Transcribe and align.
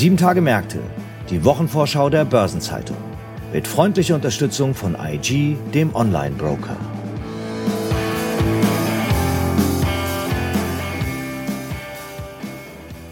Sieben 0.00 0.16
Tage 0.16 0.40
Märkte, 0.40 0.78
die 1.28 1.44
Wochenvorschau 1.44 2.08
der 2.08 2.24
Börsenzeitung. 2.24 2.96
Mit 3.52 3.68
freundlicher 3.68 4.14
Unterstützung 4.14 4.72
von 4.72 4.96
IG, 4.98 5.58
dem 5.74 5.94
Online-Broker. 5.94 6.74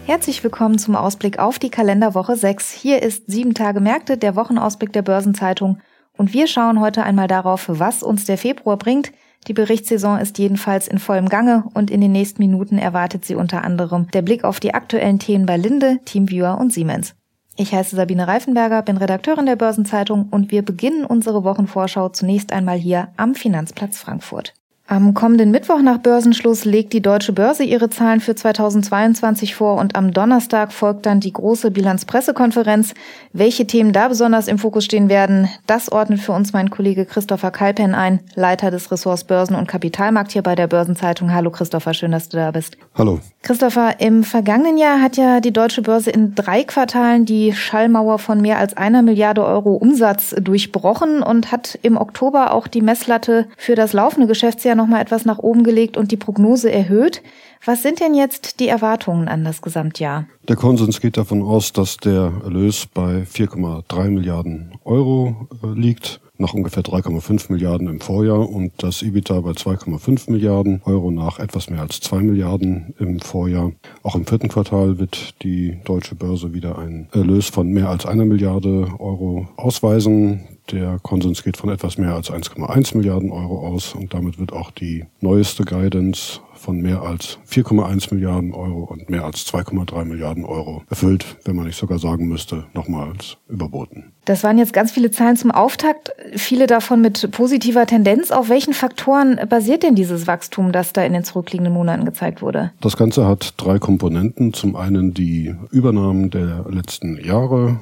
Herzlich 0.07 0.43
willkommen 0.43 0.79
zum 0.79 0.95
Ausblick 0.95 1.37
auf 1.37 1.59
die 1.59 1.69
Kalenderwoche 1.69 2.35
6. 2.35 2.71
Hier 2.71 3.03
ist 3.03 3.25
Sieben 3.27 3.53
Tage 3.53 3.81
Märkte, 3.81 4.17
der 4.17 4.35
Wochenausblick 4.35 4.91
der 4.91 5.03
Börsenzeitung. 5.03 5.77
Und 6.19 6.33
wir 6.33 6.47
schauen 6.47 6.81
heute 6.81 7.03
einmal 7.03 7.29
darauf, 7.29 7.67
was 7.69 8.03
uns 8.03 8.25
der 8.25 8.37
Februar 8.37 8.75
bringt. 8.75 9.13
Die 9.47 9.53
Berichtssaison 9.53 10.19
ist 10.19 10.37
jedenfalls 10.37 10.89
in 10.89 10.99
vollem 10.99 11.29
Gange 11.29 11.63
und 11.73 11.89
in 11.89 12.01
den 12.01 12.11
nächsten 12.11 12.41
Minuten 12.41 12.77
erwartet 12.77 13.23
sie 13.23 13.35
unter 13.35 13.63
anderem 13.63 14.11
der 14.11 14.21
Blick 14.21 14.43
auf 14.43 14.59
die 14.59 14.73
aktuellen 14.73 15.19
Themen 15.19 15.45
bei 15.45 15.55
Linde, 15.55 15.99
Teamviewer 16.03 16.57
und 16.57 16.73
Siemens. 16.73 17.15
Ich 17.55 17.73
heiße 17.73 17.95
Sabine 17.95 18.27
Reifenberger, 18.27 18.81
bin 18.81 18.97
Redakteurin 18.97 19.45
der 19.45 19.55
Börsenzeitung 19.55 20.27
und 20.29 20.51
wir 20.51 20.61
beginnen 20.61 21.05
unsere 21.05 21.45
Wochenvorschau 21.45 22.09
zunächst 22.09 22.51
einmal 22.51 22.77
hier 22.77 23.13
am 23.15 23.33
Finanzplatz 23.33 23.97
Frankfurt. 23.97 24.58
Am 24.91 25.13
kommenden 25.13 25.51
Mittwoch 25.51 25.83
nach 25.83 25.99
Börsenschluss 25.99 26.65
legt 26.65 26.93
die 26.93 27.01
Deutsche 27.03 27.31
Börse 27.31 27.63
ihre 27.63 27.91
Zahlen 27.91 28.21
für 28.21 28.33
2022 28.33 29.53
vor 29.53 29.77
und 29.77 29.95
am 29.95 30.13
Donnerstag 30.13 30.73
folgt 30.73 31.05
dann 31.05 31.19
die 31.19 31.31
große 31.31 31.69
Bilanzpressekonferenz. 31.69 32.95
Welche 33.31 33.67
Themen 33.67 33.93
da 33.93 34.07
besonders 34.07 34.47
im 34.47 34.57
Fokus 34.57 34.85
stehen 34.85 35.07
werden, 35.07 35.47
das 35.67 35.91
ordnet 35.91 36.21
für 36.21 36.31
uns 36.31 36.53
mein 36.53 36.71
Kollege 36.71 37.05
Christopher 37.05 37.51
Kalpen 37.51 37.93
ein, 37.93 38.21
Leiter 38.33 38.71
des 38.71 38.91
Ressorts 38.91 39.25
Börsen 39.25 39.55
und 39.55 39.67
Kapitalmarkt 39.67 40.31
hier 40.31 40.41
bei 40.41 40.55
der 40.55 40.65
Börsenzeitung. 40.65 41.35
Hallo 41.35 41.51
Christopher, 41.51 41.93
schön, 41.93 42.11
dass 42.11 42.29
du 42.29 42.37
da 42.37 42.49
bist. 42.49 42.75
Hallo. 42.95 43.19
Christopher, 43.43 43.99
im 43.99 44.23
vergangenen 44.23 44.79
Jahr 44.79 45.03
hat 45.03 45.17
ja 45.17 45.39
die 45.39 45.53
Deutsche 45.53 45.83
Börse 45.83 46.09
in 46.09 46.33
drei 46.33 46.63
Quartalen 46.63 47.25
die 47.25 47.53
Schallmauer 47.53 48.17
von 48.17 48.41
mehr 48.41 48.57
als 48.57 48.75
einer 48.75 49.03
Milliarde 49.03 49.45
Euro 49.45 49.75
Umsatz 49.75 50.33
durchbrochen 50.41 51.21
und 51.21 51.51
hat 51.51 51.77
im 51.83 51.95
Oktober 51.95 52.53
auch 52.53 52.67
die 52.67 52.81
Messlatte 52.81 53.45
für 53.55 53.75
das 53.75 53.93
laufende 53.93 54.25
Geschäftsjahr 54.25 54.78
nochmal 54.79 55.01
etwas 55.01 55.25
nach 55.25 55.37
oben 55.37 55.63
gelegt 55.63 55.97
und 55.97 56.11
die 56.11 56.17
Prognose 56.17 56.71
erhöht. 56.71 57.21
Was 57.65 57.83
sind 57.83 57.99
denn 57.99 58.15
jetzt 58.15 58.59
die 58.59 58.69
Erwartungen 58.69 59.27
an 59.27 59.43
das 59.43 59.61
Gesamtjahr? 59.61 60.25
Der 60.47 60.55
Konsens 60.55 61.01
geht 61.01 61.17
davon 61.17 61.43
aus, 61.43 61.73
dass 61.73 61.97
der 61.97 62.31
Erlös 62.43 62.87
bei 62.87 63.23
4,3 63.23 64.09
Milliarden 64.09 64.73
Euro 64.83 65.47
äh, 65.61 65.67
liegt 65.79 66.21
nach 66.39 66.53
ungefähr 66.53 66.83
3,5 66.83 67.51
Milliarden 67.51 67.87
im 67.89 67.99
Vorjahr 67.99 68.49
und 68.49 68.71
das 68.77 69.01
EBITDA 69.01 69.41
bei 69.41 69.51
2,5 69.51 70.31
Milliarden 70.31 70.81
Euro 70.85 71.11
nach 71.11 71.37
etwas 71.37 71.69
mehr 71.69 71.81
als 71.81 71.99
2 71.99 72.21
Milliarden 72.21 72.95
im 72.97 73.19
Vorjahr. 73.19 73.73
Auch 74.03 74.15
im 74.15 74.25
vierten 74.25 74.47
Quartal 74.47 74.99
wird 74.99 75.43
die 75.43 75.77
deutsche 75.83 76.15
Börse 76.15 76.53
wieder 76.53 76.79
einen 76.79 77.09
Erlös 77.11 77.49
von 77.49 77.67
mehr 77.67 77.89
als 77.89 78.05
einer 78.05 78.25
Milliarde 78.25 78.87
Euro 78.99 79.49
ausweisen. 79.57 80.47
Der 80.71 80.99
Konsens 81.01 81.43
geht 81.43 81.57
von 81.57 81.69
etwas 81.69 81.97
mehr 81.97 82.13
als 82.13 82.31
1,1 82.31 82.95
Milliarden 82.95 83.31
Euro 83.31 83.67
aus 83.67 83.95
und 83.95 84.13
damit 84.13 84.39
wird 84.39 84.53
auch 84.53 84.69
die 84.69 85.05
neueste 85.19 85.63
Guidance 85.63 86.41
von 86.53 86.81
mehr 86.81 87.01
als 87.01 87.39
4,1 87.49 88.13
Milliarden 88.13 88.53
Euro 88.53 88.83
und 88.83 89.09
mehr 89.09 89.23
als 89.23 89.47
2,3 89.47 90.05
Milliarden 90.05 90.45
Euro 90.45 90.83
erfüllt, 90.89 91.25
wenn 91.45 91.55
man 91.55 91.65
nicht 91.65 91.77
sogar 91.77 91.97
sagen 91.97 92.27
müsste, 92.27 92.65
nochmals 92.73 93.37
überboten. 93.47 94.11
Das 94.25 94.43
waren 94.43 94.59
jetzt 94.59 94.73
ganz 94.73 94.91
viele 94.91 95.09
Zahlen 95.09 95.37
zum 95.37 95.49
Auftakt, 95.49 96.11
viele 96.35 96.67
davon 96.67 97.01
mit 97.01 97.31
positiver 97.31 97.87
Tendenz. 97.87 98.29
Auf 98.29 98.49
welchen 98.49 98.73
Faktoren 98.73 99.39
basiert 99.49 99.81
denn 99.81 99.95
dieses 99.95 100.27
Wachstum, 100.27 100.71
das 100.71 100.93
da 100.93 101.03
in 101.03 101.13
den 101.13 101.23
zurückliegenden 101.23 101.73
Monaten 101.73 102.05
gezeigt 102.05 102.41
wurde? 102.43 102.71
Das 102.81 102.95
Ganze 102.95 103.25
hat 103.25 103.55
drei 103.57 103.79
Komponenten. 103.79 104.53
Zum 104.53 104.75
einen 104.75 105.13
die 105.13 105.55
Übernahmen 105.71 106.29
der 106.29 106.65
letzten 106.69 107.17
Jahre, 107.23 107.79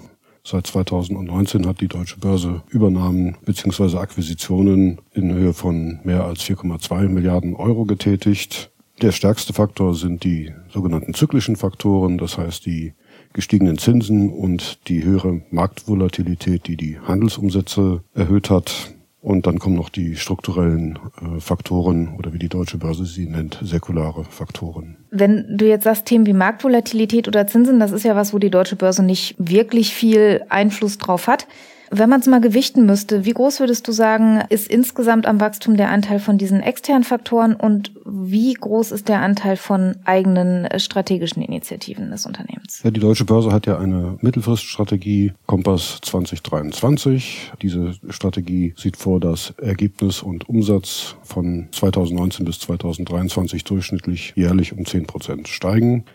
Seit 0.50 0.66
2019 0.66 1.68
hat 1.68 1.82
die 1.82 1.90
Deutsche 1.90 2.22
Börse 2.22 2.64
Übernahmen 2.70 3.36
bzw. 3.46 3.98
Akquisitionen 3.98 4.98
in 5.12 5.34
Höhe 5.34 5.52
von 5.54 6.00
mehr 6.06 6.24
als 6.24 6.42
4,2 6.46 7.10
Milliarden 7.10 7.54
Euro 7.54 7.84
getätigt. 7.84 8.72
Der 9.02 9.12
stärkste 9.12 9.52
Faktor 9.52 9.94
sind 9.94 10.24
die 10.24 10.54
sogenannten 10.70 11.14
zyklischen 11.14 11.58
Faktoren, 11.58 12.18
das 12.18 12.38
heißt 12.38 12.66
die 12.66 12.94
gestiegenen 13.34 13.78
Zinsen 13.78 14.30
und 14.30 14.88
die 14.88 15.04
höhere 15.04 15.42
Marktvolatilität, 15.52 16.66
die 16.68 16.78
die 16.78 16.98
Handelsumsätze 16.98 18.06
erhöht 18.14 18.50
hat. 18.50 18.96
Und 19.22 19.48
dann 19.48 19.58
kommen 19.58 19.76
noch 19.76 19.90
die 19.90 20.16
strukturellen 20.16 21.00
äh, 21.22 21.40
Faktoren 21.40 22.16
oder 22.18 22.34
wie 22.34 22.40
die 22.40 22.50
deutsche 22.50 22.78
Börse 22.78 23.06
sie 23.06 23.28
nennt, 23.28 23.60
säkulare 23.64 24.24
Faktoren. 24.26 24.98
Wenn 25.10 25.58
du 25.58 25.68
jetzt 25.68 25.86
sagst, 25.86 26.06
Themen 26.06 26.28
wie 26.28 26.34
Marktvolatilität 26.34 27.28
oder 27.28 27.48
Zinsen, 27.48 27.80
das 27.80 27.92
ist 27.92 28.04
ja 28.04 28.16
was, 28.16 28.34
wo 28.34 28.40
die 28.40 28.52
deutsche 28.52 28.76
Börse 28.76 29.04
nicht 29.04 29.36
wirklich 29.40 29.94
viel 29.94 30.44
Einfluss 30.50 30.98
drauf 31.00 31.28
hat. 31.28 31.48
Wenn 31.90 32.10
man 32.10 32.20
es 32.20 32.28
mal 32.28 32.42
gewichten 32.42 32.86
müsste, 32.86 33.26
wie 33.26 33.34
groß 33.34 33.60
würdest 33.60 33.88
du 33.88 33.92
sagen, 33.92 34.42
ist 34.50 34.68
insgesamt 34.68 35.26
am 35.26 35.40
Wachstum 35.40 35.78
der 35.78 35.90
Anteil 35.90 36.20
von 36.20 36.38
diesen 36.38 36.62
externen 36.62 37.04
Faktoren 37.04 37.56
und 37.56 37.92
wie 38.06 38.54
groß 38.54 38.92
ist 38.92 39.08
der 39.08 39.22
Anteil 39.22 39.58
von 39.58 39.96
eigenen 40.06 40.66
äh, 40.66 40.80
strategischen 40.80 41.42
Initiativen 41.42 42.10
des 42.10 42.26
Unternehmens? 42.26 42.82
Ja, 42.84 42.92
die 42.92 43.00
Deutsche 43.00 43.26
Börse 43.26 43.52
hat 43.52 43.68
ja 43.68 43.78
eine 43.78 44.18
Mittelfriststrategie 44.22 45.34
Kompass 45.46 46.00
2023. 46.02 47.52
Diese 47.62 47.94
Strategie 48.10 48.74
sieht 48.78 48.98
vor, 48.98 49.20
dass 49.20 49.54
Ergebnis 49.62 50.22
und 50.22 50.48
Umsatz 50.50 51.16
von 51.24 51.68
2019 51.72 52.46
bis 52.46 52.60
2023 52.60 53.64
durchschnittlich 53.64 54.34
jährlich 54.36 54.74
um 54.74 54.86
10 54.86 55.08
Prozent 55.08 55.48
steigen. 55.48 56.06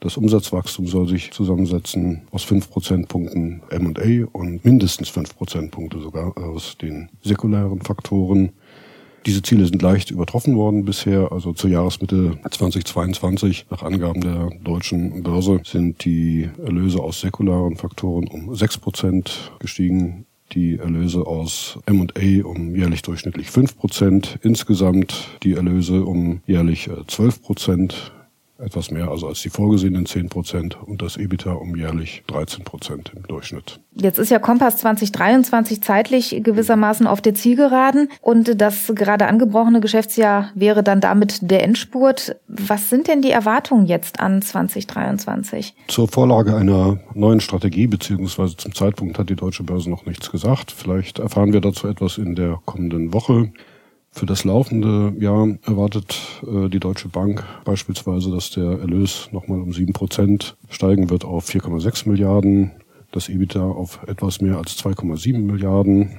Das 0.00 0.18
Umsatzwachstum 0.18 0.86
soll 0.86 1.08
sich 1.08 1.30
zusammensetzen 1.32 2.22
aus 2.30 2.42
fünf 2.42 2.70
Prozentpunkten 2.70 3.62
M&A 3.70 4.26
und 4.30 4.64
mindestens 4.64 5.08
fünf 5.08 5.34
Prozentpunkte 5.36 6.00
sogar 6.00 6.36
aus 6.36 6.76
den 6.76 7.08
säkulären 7.22 7.80
Faktoren. 7.80 8.52
Diese 9.24 9.42
Ziele 9.42 9.66
sind 9.66 9.82
leicht 9.82 10.10
übertroffen 10.10 10.54
worden 10.54 10.84
bisher. 10.84 11.32
Also 11.32 11.52
zur 11.52 11.70
Jahresmitte 11.70 12.38
2022 12.48 13.66
nach 13.70 13.82
Angaben 13.82 14.20
der 14.20 14.50
deutschen 14.62 15.22
Börse 15.22 15.60
sind 15.64 16.04
die 16.04 16.48
Erlöse 16.64 17.00
aus 17.00 17.22
säkularen 17.22 17.76
Faktoren 17.76 18.28
um 18.28 18.54
sechs 18.54 18.78
Prozent 18.78 19.50
gestiegen. 19.58 20.26
Die 20.52 20.78
Erlöse 20.78 21.26
aus 21.26 21.80
M&A 21.86 22.46
um 22.46 22.76
jährlich 22.76 23.02
durchschnittlich 23.02 23.50
fünf 23.50 23.76
Prozent. 23.76 24.38
Insgesamt 24.42 25.30
die 25.42 25.54
Erlöse 25.54 26.04
um 26.04 26.40
jährlich 26.46 26.86
äh, 26.86 27.04
zwölf 27.08 27.42
Prozent 27.42 28.12
etwas 28.58 28.90
mehr 28.90 29.08
also 29.08 29.26
als 29.28 29.42
die 29.42 29.50
vorgesehenen 29.50 30.06
10 30.06 30.28
Prozent 30.28 30.76
und 30.82 31.02
das 31.02 31.16
EBITDA 31.16 31.52
um 31.52 31.76
jährlich 31.76 32.22
13 32.28 32.64
Prozent 32.64 33.12
im 33.14 33.22
Durchschnitt. 33.24 33.80
Jetzt 33.94 34.18
ist 34.18 34.30
ja 34.30 34.38
Kompass 34.38 34.78
2023 34.78 35.82
zeitlich 35.82 36.40
gewissermaßen 36.42 37.06
auf 37.06 37.20
der 37.20 37.34
Zielgeraden 37.34 38.08
und 38.20 38.60
das 38.60 38.92
gerade 38.94 39.26
angebrochene 39.26 39.80
Geschäftsjahr 39.80 40.50
wäre 40.54 40.82
dann 40.82 41.00
damit 41.00 41.50
der 41.50 41.62
Endspurt. 41.62 42.36
Was 42.48 42.88
sind 42.90 43.08
denn 43.08 43.22
die 43.22 43.30
Erwartungen 43.30 43.86
jetzt 43.86 44.20
an 44.20 44.42
2023? 44.42 45.74
Zur 45.88 46.08
Vorlage 46.08 46.56
einer 46.56 46.98
neuen 47.14 47.40
Strategie 47.40 47.86
beziehungsweise 47.86 48.56
zum 48.56 48.74
Zeitpunkt 48.74 49.18
hat 49.18 49.30
die 49.30 49.36
Deutsche 49.36 49.62
Börse 49.62 49.90
noch 49.90 50.06
nichts 50.06 50.30
gesagt. 50.30 50.72
Vielleicht 50.72 51.18
erfahren 51.18 51.52
wir 51.52 51.60
dazu 51.60 51.88
etwas 51.88 52.18
in 52.18 52.34
der 52.34 52.60
kommenden 52.64 53.12
Woche. 53.12 53.50
Für 54.16 54.24
das 54.24 54.44
laufende 54.44 55.12
Jahr 55.20 55.46
erwartet 55.66 56.16
äh, 56.42 56.70
die 56.70 56.80
Deutsche 56.80 57.08
Bank 57.08 57.44
beispielsweise, 57.66 58.30
dass 58.30 58.50
der 58.50 58.64
Erlös 58.64 59.28
nochmal 59.30 59.60
um 59.60 59.74
sieben 59.74 59.92
Prozent 59.92 60.56
steigen 60.70 61.10
wird 61.10 61.26
auf 61.26 61.46
4,6 61.46 62.08
Milliarden, 62.08 62.70
das 63.12 63.28
EBITDA 63.28 63.60
auf 63.60 64.00
etwas 64.06 64.40
mehr 64.40 64.56
als 64.56 64.82
2,7 64.82 65.36
Milliarden. 65.36 66.16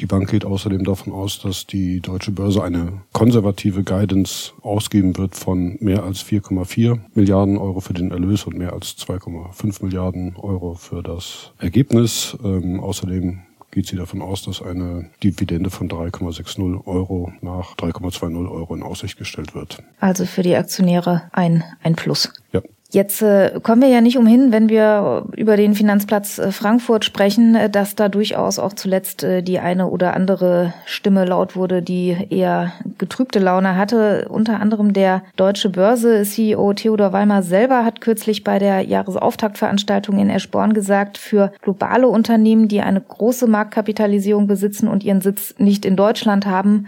Die 0.00 0.06
Bank 0.06 0.30
geht 0.30 0.44
außerdem 0.44 0.84
davon 0.84 1.12
aus, 1.12 1.40
dass 1.40 1.66
die 1.66 1.98
Deutsche 1.98 2.30
Börse 2.30 2.62
eine 2.62 3.02
konservative 3.12 3.82
Guidance 3.82 4.52
ausgeben 4.62 5.18
wird 5.18 5.34
von 5.34 5.76
mehr 5.80 6.04
als 6.04 6.24
4,4 6.24 7.00
Milliarden 7.14 7.58
Euro 7.58 7.80
für 7.80 7.94
den 7.94 8.12
Erlös 8.12 8.44
und 8.44 8.56
mehr 8.56 8.74
als 8.74 8.96
2,5 8.96 9.84
Milliarden 9.84 10.36
Euro 10.36 10.74
für 10.74 11.02
das 11.02 11.50
Ergebnis. 11.58 12.38
Ähm, 12.44 12.78
außerdem 12.78 13.40
geht 13.70 13.86
sie 13.86 13.96
davon 13.96 14.22
aus, 14.22 14.42
dass 14.42 14.62
eine 14.62 15.10
Dividende 15.22 15.70
von 15.70 15.88
3,60 15.88 16.86
Euro 16.86 17.32
nach 17.40 17.76
3,20 17.76 18.50
Euro 18.50 18.74
in 18.74 18.82
Aussicht 18.82 19.18
gestellt 19.18 19.54
wird. 19.54 19.82
Also 20.00 20.26
für 20.26 20.42
die 20.42 20.56
Aktionäre 20.56 21.30
ein, 21.32 21.64
ein 21.82 21.94
Plus. 21.94 22.32
Ja. 22.52 22.62
Jetzt 22.92 23.22
äh, 23.22 23.60
kommen 23.62 23.82
wir 23.82 23.88
ja 23.88 24.00
nicht 24.00 24.18
umhin, 24.18 24.50
wenn 24.50 24.68
wir 24.68 25.24
über 25.36 25.56
den 25.56 25.76
Finanzplatz 25.76 26.38
äh, 26.38 26.50
Frankfurt 26.50 27.04
sprechen, 27.04 27.54
äh, 27.54 27.70
dass 27.70 27.94
da 27.94 28.08
durchaus 28.08 28.58
auch 28.58 28.72
zuletzt 28.72 29.22
die 29.22 29.60
eine 29.60 29.86
oder 29.86 30.14
andere 30.14 30.74
Stimme 30.86 31.24
laut 31.24 31.54
wurde, 31.54 31.82
die 31.82 32.16
eher 32.30 32.72
getrübte 32.98 33.38
Laune 33.38 33.76
hatte. 33.76 34.26
Unter 34.28 34.60
anderem 34.60 34.92
der 34.92 35.22
Deutsche 35.36 35.68
Börse 35.68 36.24
CEO 36.24 36.72
Theodor 36.72 37.12
Weimer 37.12 37.42
selber 37.42 37.84
hat 37.84 38.00
kürzlich 38.00 38.42
bei 38.42 38.58
der 38.58 38.80
Jahresauftaktveranstaltung 38.82 40.18
in 40.18 40.28
Eschborn 40.28 40.74
gesagt, 40.74 41.16
für 41.16 41.52
globale 41.62 42.08
Unternehmen, 42.08 42.66
die 42.66 42.80
eine 42.80 43.00
große 43.00 43.46
Marktkapitalisierung 43.46 44.48
besitzen 44.48 44.88
und 44.88 45.04
ihren 45.04 45.20
Sitz 45.20 45.54
nicht 45.58 45.84
in 45.84 45.94
Deutschland 45.94 46.46
haben, 46.46 46.86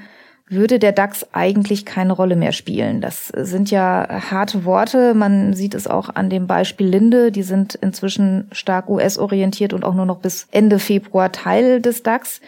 würde 0.52 0.78
der 0.78 0.92
DAX 0.92 1.26
eigentlich 1.32 1.84
keine 1.84 2.12
Rolle 2.12 2.36
mehr 2.36 2.52
spielen. 2.52 3.00
Das 3.00 3.28
sind 3.28 3.70
ja 3.70 4.06
harte 4.30 4.64
Worte. 4.64 5.14
Man 5.14 5.54
sieht 5.54 5.74
es 5.74 5.86
auch 5.86 6.10
an 6.14 6.30
dem 6.30 6.46
Beispiel 6.46 6.86
Linde. 6.86 7.32
Die 7.32 7.42
sind 7.42 7.74
inzwischen 7.74 8.48
stark 8.52 8.88
US-orientiert 8.88 9.72
und 9.72 9.84
auch 9.84 9.94
nur 9.94 10.06
noch 10.06 10.18
bis 10.18 10.46
Ende 10.52 10.78
Februar 10.78 11.32
Teil 11.32 11.80
des 11.80 12.02
DAX. 12.02 12.40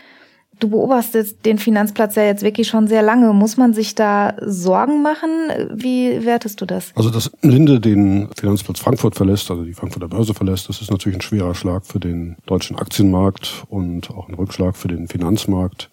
Du 0.60 0.68
beobachtest 0.68 1.44
den 1.44 1.58
Finanzplatz 1.58 2.14
ja 2.14 2.24
jetzt 2.24 2.42
wirklich 2.42 2.68
schon 2.68 2.86
sehr 2.86 3.02
lange. 3.02 3.32
Muss 3.32 3.56
man 3.56 3.74
sich 3.74 3.94
da 3.94 4.34
Sorgen 4.40 5.02
machen? 5.02 5.30
Wie 5.74 6.24
wertest 6.24 6.60
du 6.60 6.66
das? 6.66 6.92
Also, 6.94 7.10
dass 7.10 7.32
Linde 7.42 7.80
den 7.80 8.28
Finanzplatz 8.36 8.78
Frankfurt 8.78 9.16
verlässt, 9.16 9.50
also 9.50 9.64
die 9.64 9.74
Frankfurter 9.74 10.08
Börse 10.08 10.32
verlässt, 10.32 10.68
das 10.68 10.80
ist 10.80 10.90
natürlich 10.90 11.18
ein 11.18 11.22
schwerer 11.22 11.54
Schlag 11.54 11.84
für 11.84 11.98
den 11.98 12.36
deutschen 12.46 12.76
Aktienmarkt 12.76 13.64
und 13.68 14.10
auch 14.10 14.28
ein 14.28 14.34
Rückschlag 14.34 14.76
für 14.76 14.88
den 14.88 15.08
Finanzmarkt. 15.08 15.90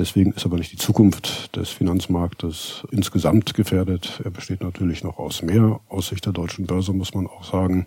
Deswegen 0.00 0.32
ist 0.32 0.46
aber 0.46 0.56
nicht 0.56 0.72
die 0.72 0.78
Zukunft 0.78 1.54
des 1.56 1.68
Finanzmarktes 1.68 2.86
insgesamt 2.90 3.52
gefährdet. 3.52 4.22
Er 4.24 4.30
besteht 4.30 4.62
natürlich 4.62 5.04
noch 5.04 5.18
aus 5.18 5.42
mehr. 5.42 5.78
Aus 5.90 6.08
Sicht 6.08 6.24
der 6.24 6.32
deutschen 6.32 6.64
Börse 6.64 6.94
muss 6.94 7.12
man 7.12 7.26
auch 7.26 7.44
sagen, 7.44 7.86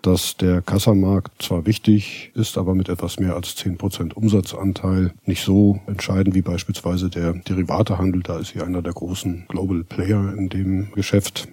dass 0.00 0.38
der 0.38 0.62
Kassamarkt 0.62 1.42
zwar 1.42 1.66
wichtig 1.66 2.32
ist, 2.34 2.56
aber 2.56 2.74
mit 2.74 2.88
etwas 2.88 3.20
mehr 3.20 3.36
als 3.36 3.56
10 3.56 3.76
Prozent 3.76 4.16
Umsatzanteil 4.16 5.12
nicht 5.26 5.44
so 5.44 5.80
entscheidend 5.86 6.34
wie 6.34 6.40
beispielsweise 6.40 7.10
der 7.10 7.34
Derivatehandel. 7.34 8.22
Da 8.22 8.38
ist 8.38 8.54
sie 8.54 8.62
einer 8.62 8.80
der 8.80 8.94
großen 8.94 9.44
Global 9.46 9.84
Player 9.84 10.32
in 10.38 10.48
dem 10.48 10.90
Geschäft. 10.92 11.46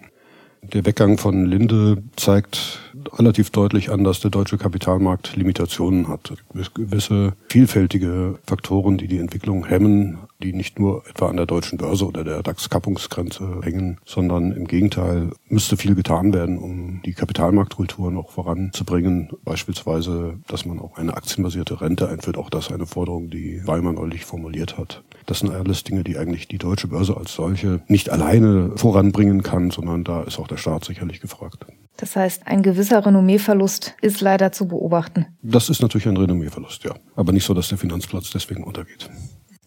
Der 0.61 0.85
Weggang 0.85 1.17
von 1.17 1.45
Linde 1.45 2.03
zeigt 2.15 2.79
relativ 3.13 3.49
deutlich 3.51 3.89
an, 3.89 4.03
dass 4.03 4.19
der 4.19 4.31
deutsche 4.31 4.57
Kapitalmarkt 4.57 5.35
Limitationen 5.35 6.07
hat. 6.07 6.33
Gewisse 6.73 7.33
vielfältige 7.49 8.39
Faktoren, 8.45 8.97
die 8.97 9.07
die 9.07 9.19
Entwicklung 9.19 9.65
hemmen, 9.65 10.19
die 10.41 10.53
nicht 10.53 10.79
nur 10.79 11.03
etwa 11.07 11.27
an 11.27 11.37
der 11.37 11.45
deutschen 11.45 11.77
Börse 11.77 12.05
oder 12.05 12.23
der 12.23 12.43
DAX-Kappungsgrenze 12.43 13.61
hängen, 13.63 13.99
sondern 14.05 14.51
im 14.51 14.67
Gegenteil 14.67 15.31
müsste 15.47 15.77
viel 15.77 15.95
getan 15.95 16.33
werden, 16.33 16.57
um 16.57 17.01
die 17.05 17.13
Kapitalmarktkultur 17.13 18.11
noch 18.11 18.31
voranzubringen. 18.31 19.29
Beispielsweise, 19.43 20.39
dass 20.47 20.65
man 20.65 20.79
auch 20.79 20.97
eine 20.97 21.15
aktienbasierte 21.15 21.81
Rente 21.81 22.09
einführt. 22.09 22.37
Auch 22.37 22.49
das 22.49 22.71
eine 22.71 22.85
Forderung, 22.85 23.29
die 23.29 23.61
Weimar 23.65 23.93
neulich 23.93 24.25
formuliert 24.25 24.77
hat. 24.77 25.03
Das 25.27 25.39
sind 25.39 25.51
alles 25.51 25.83
Dinge, 25.83 26.05
die 26.05 26.17
eigentlich 26.17 26.47
die 26.47 26.57
deutsche 26.57 26.87
Börse 26.87 27.15
als 27.17 27.33
solche 27.33 27.81
nicht 27.87 28.09
alleine 28.09 28.71
voranbringen 28.77 29.43
kann, 29.43 29.71
sondern 29.71 30.05
da 30.05 30.23
ist 30.23 30.39
auch 30.39 30.47
der 30.47 30.55
Staat 30.55 30.85
sicherlich 30.85 31.19
gefragt. 31.19 31.65
Das 31.97 32.15
heißt, 32.15 32.47
ein 32.47 32.63
gewisser 32.63 33.05
Renommeeverlust 33.05 33.95
ist 34.01 34.21
leider 34.21 34.53
zu 34.53 34.69
beobachten. 34.69 35.25
Das 35.41 35.69
ist 35.69 35.81
natürlich 35.81 36.07
ein 36.07 36.15
Renommeeverlust, 36.15 36.85
ja. 36.85 36.95
Aber 37.15 37.33
nicht 37.33 37.43
so, 37.43 37.53
dass 37.53 37.67
der 37.67 37.77
Finanzplatz 37.77 38.31
deswegen 38.31 38.63
untergeht. 38.63 39.09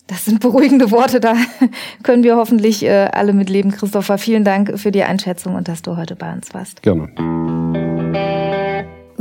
Das 0.07 0.25
sind 0.25 0.41
beruhigende 0.41 0.91
Worte, 0.91 1.21
da 1.21 1.35
können 2.03 2.23
wir 2.25 2.37
hoffentlich 2.37 2.83
äh, 2.83 3.11
alle 3.13 3.35
mit 3.35 3.51
leben. 3.51 3.71
Christopher, 3.71 4.17
vielen 4.17 4.45
Dank 4.45 4.79
für 4.79 4.91
die 4.91 5.03
Einschätzung 5.03 5.57
und 5.57 5.69
dass 5.69 5.83
du 5.83 5.97
heute 5.97 6.17
bei 6.17 6.33
uns 6.33 6.55
warst. 6.55 6.83
Gerne. 6.83 7.90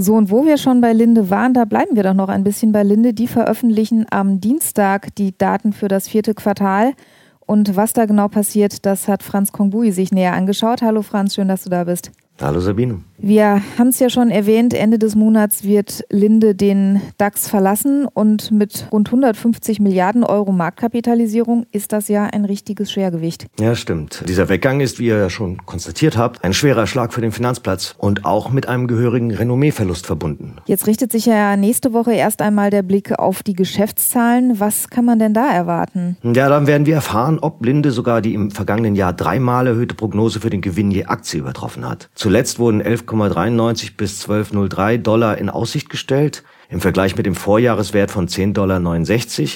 So, 0.02 0.16
und 0.16 0.32
wo 0.32 0.46
wir 0.46 0.58
schon 0.58 0.80
bei 0.80 0.94
Linde 0.94 1.30
waren, 1.30 1.54
da 1.54 1.66
bleiben 1.66 1.98
wir 1.98 2.04
doch 2.04 2.14
noch 2.14 2.30
ein 2.30 2.46
bisschen 2.46 2.72
bei 2.72 2.84
Linde. 2.84 3.14
Die 3.14 3.28
veröffentlichen 3.28 4.06
am 4.10 4.40
Dienstag 4.40 5.14
die 5.16 5.38
Daten 5.38 5.74
für 5.74 5.90
das 5.90 6.08
vierte 6.08 6.34
Quartal. 6.34 6.94
Und 7.42 7.76
was 7.76 7.92
da 7.92 8.06
genau 8.06 8.30
passiert, 8.30 8.86
das 8.86 9.10
hat 9.10 9.24
Franz 9.24 9.52
Kongbui 9.52 9.92
sich 9.92 10.14
näher 10.14 10.36
angeschaut. 10.36 10.82
Hallo 10.82 11.02
Franz, 11.02 11.36
schön, 11.36 11.50
dass 11.50 11.66
du 11.66 11.70
da 11.70 11.84
bist. 11.84 12.12
Hallo 12.42 12.62
Sabine. 12.62 13.02
Wir 13.22 13.62
haben 13.78 13.90
es 13.90 14.00
ja 14.00 14.10
schon 14.10 14.30
erwähnt, 14.32 14.74
Ende 14.74 14.98
des 14.98 15.14
Monats 15.14 15.66
wird 15.66 16.06
Linde 16.10 16.56
den 16.56 17.02
DAX 17.18 17.50
verlassen 17.50 18.06
und 18.06 18.50
mit 18.52 18.88
rund 18.94 19.10
150 19.10 19.82
Milliarden 19.82 20.24
Euro 20.24 20.54
Marktkapitalisierung 20.54 21.66
ist 21.74 21.92
das 21.92 22.08
ja 22.08 22.28
ein 22.28 22.46
richtiges 22.46 22.94
Schwergewicht. 22.94 23.48
Ja, 23.60 23.76
stimmt. 23.76 24.24
Dieser 24.30 24.48
Weggang 24.48 24.80
ist, 24.80 25.00
wie 25.00 25.08
ihr 25.08 25.18
ja 25.18 25.30
schon 25.30 25.66
konstatiert 25.66 26.18
habt, 26.18 26.46
ein 26.46 26.54
schwerer 26.54 26.88
Schlag 26.88 27.12
für 27.12 27.20
den 27.20 27.34
Finanzplatz 27.34 27.94
und 27.98 28.24
auch 28.24 28.52
mit 28.52 28.70
einem 28.70 28.88
gehörigen 28.88 29.32
Renommeeverlust 29.32 30.06
verbunden. 30.06 30.56
Jetzt 30.66 30.88
richtet 30.88 31.12
sich 31.12 31.26
ja 31.26 31.58
nächste 31.58 31.92
Woche 31.92 32.14
erst 32.14 32.42
einmal 32.42 32.70
der 32.70 32.84
Blick 32.84 33.20
auf 33.20 33.44
die 33.44 33.54
Geschäftszahlen. 33.54 34.62
Was 34.62 34.90
kann 34.90 35.04
man 35.04 35.20
denn 35.20 35.34
da 35.34 35.52
erwarten? 35.52 36.16
Ja, 36.24 36.48
dann 36.48 36.68
werden 36.68 36.86
wir 36.86 36.96
erfahren, 36.96 37.40
ob 37.40 37.66
Linde 37.66 37.92
sogar 37.92 38.22
die 38.22 38.34
im 38.34 38.50
vergangenen 38.52 38.96
Jahr 38.96 39.12
dreimal 39.12 39.68
erhöhte 39.68 39.94
Prognose 39.94 40.40
für 40.40 40.50
den 40.50 40.62
Gewinn 40.62 40.90
je 40.90 41.04
Aktie 41.04 41.42
übertroffen 41.42 41.86
hat. 41.86 42.10
Zuletzt 42.30 42.60
wurden 42.60 42.84
11,93 42.84 43.98
bis 43.98 44.24
12,03 44.30 45.00
Dollar 45.00 45.40
in 45.40 45.50
Aussicht 45.50 45.90
gestellt. 45.90 46.44
Im 46.70 46.80
Vergleich 46.80 47.18
mit 47.18 47.26
dem 47.26 47.34
Vorjahreswert 47.34 48.12
von 48.12 48.28
10,69 48.28 48.54
Dollar 48.54 48.80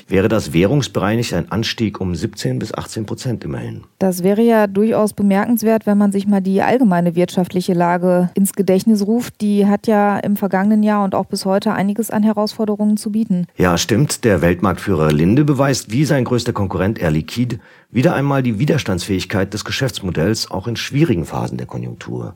wäre 0.08 0.28
das 0.28 0.54
währungsbereinigt 0.54 1.36
ein 1.36 1.52
Anstieg 1.52 2.02
um 2.02 2.16
17 2.16 2.58
bis 2.58 2.74
18 2.74 3.06
Prozent 3.06 3.44
immerhin. 3.44 3.84
Das 4.00 4.24
wäre 4.24 4.42
ja 4.42 4.66
durchaus 4.66 5.14
bemerkenswert, 5.14 5.86
wenn 5.86 6.00
man 6.00 6.12
sich 6.12 6.26
mal 6.26 6.42
die 6.42 6.64
allgemeine 6.64 7.14
wirtschaftliche 7.14 7.76
Lage 7.76 8.32
ins 8.34 8.54
Gedächtnis 8.54 9.06
ruft. 9.06 9.40
Die 9.42 9.68
hat 9.68 9.86
ja 9.86 10.18
im 10.18 10.36
vergangenen 10.36 10.82
Jahr 10.82 11.04
und 11.04 11.14
auch 11.14 11.26
bis 11.26 11.46
heute 11.46 11.74
einiges 11.74 12.10
an 12.10 12.24
Herausforderungen 12.24 12.98
zu 12.98 13.12
bieten. 13.12 13.46
Ja, 13.56 13.78
stimmt. 13.78 14.24
Der 14.24 14.42
Weltmarktführer 14.42 15.12
Linde 15.12 15.44
beweist 15.44 15.92
wie 15.92 16.06
sein 16.06 16.24
größter 16.24 16.54
Konkurrent 16.54 16.98
Air 16.98 17.12
Liquide 17.12 17.60
wieder 17.92 18.16
einmal 18.16 18.42
die 18.42 18.58
Widerstandsfähigkeit 18.58 19.54
des 19.54 19.64
Geschäftsmodells 19.64 20.50
auch 20.50 20.68
in 20.68 20.76
schwierigen 20.76 21.26
Phasen 21.26 21.60
der 21.60 21.68
Konjunktur. 21.68 22.34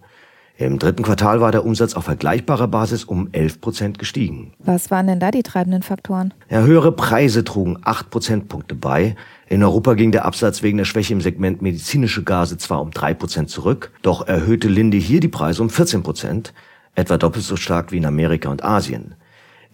Im 0.59 0.80
dritten 0.80 1.04
Quartal 1.04 1.39
war 1.39 1.51
der 1.51 1.63
Umsatz 1.63 1.94
auf 1.94 2.06
vergleichbarer 2.06 2.68
Basis 2.68 3.04
um 3.04 3.30
11 3.31 3.62
Prozent 3.62 4.00
gestiegen. 4.00 4.54
Was 4.57 4.89
waren 4.89 5.06
denn 5.06 5.19
da 5.19 5.30
die 5.30 5.44
treibenden 5.44 5.83
Faktoren? 5.83 6.33
Ja, 6.50 6.62
höhere 6.62 6.92
Preise 6.92 7.44
trugen 7.44 7.77
8 7.83 8.09
Prozentpunkte 8.09 8.74
bei. 8.74 9.15
In 9.50 9.62
Europa 9.62 9.94
ging 9.94 10.12
der 10.12 10.25
Absatz 10.25 10.63
wegen 10.63 10.80
der 10.80 10.86
Schwäche 10.86 11.13
im 11.13 11.21
Segment 11.21 11.62
medizinische 11.62 12.24
Gase 12.24 12.57
zwar 12.57 12.81
um 12.81 12.89
3 12.89 13.13
Prozent 13.13 13.51
zurück, 13.51 13.92
doch 14.01 14.27
erhöhte 14.27 14.68
Linde 14.68 14.98
hier 14.98 15.19
die 15.19 15.27
Preise 15.27 15.62
um 15.62 15.69
14 15.69 16.01
Prozent, 16.01 16.56
etwa 16.95 17.19
doppelt 17.19 17.45
so 17.45 17.56
stark 17.56 17.92
wie 17.92 17.98
in 17.98 18.06
Amerika 18.07 18.50
und 18.50 18.63
Asien. 18.63 19.13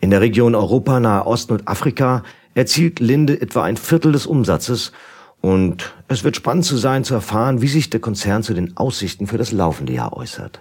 In 0.02 0.10
der 0.10 0.20
Region 0.20 0.54
Europa, 0.54 1.00
Nahe 1.00 1.26
Osten 1.26 1.54
und 1.54 1.66
Afrika 1.66 2.24
erzielt 2.56 3.00
Linde 3.00 3.40
etwa 3.40 3.64
ein 3.64 3.78
Viertel 3.78 4.12
des 4.12 4.28
Umsatzes 4.28 4.92
und 5.40 5.94
es 6.10 6.26
wird 6.26 6.36
spannend 6.36 6.66
zu 6.66 6.76
sein, 6.76 7.06
zu 7.06 7.14
erfahren, 7.14 7.62
wie 7.62 7.70
sich 7.70 7.90
der 7.90 8.02
Konzern 8.02 8.44
zu 8.44 8.54
den 8.54 8.76
Aussichten 8.76 9.28
für 9.28 9.38
das 9.38 9.54
laufende 9.54 9.94
Jahr 9.94 10.12
äußert. 10.12 10.60